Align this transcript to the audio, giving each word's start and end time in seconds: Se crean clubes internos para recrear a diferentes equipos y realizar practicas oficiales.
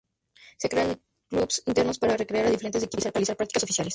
Se 0.57 0.67
crean 0.67 0.99
clubes 1.29 1.61
internos 1.67 1.99
para 1.99 2.17
recrear 2.21 2.45
a 2.47 2.49
diferentes 2.49 2.81
equipos 2.83 3.05
y 3.05 3.09
realizar 3.11 3.37
practicas 3.37 3.65
oficiales. 3.65 3.89